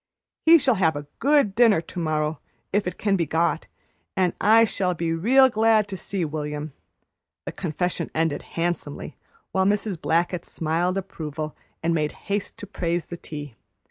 [0.47, 2.39] "He shall have a good dinner to morrow,
[2.73, 3.67] if it can be got,
[4.17, 6.73] and I shall be real glad to see William,"
[7.45, 9.15] the confession ended handsomely,
[9.51, 10.01] while Mrs.
[10.01, 13.53] Blackett smiled approval and made haste to praise the tea.